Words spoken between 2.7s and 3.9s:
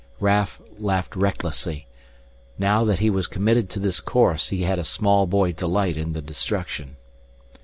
that he was committed to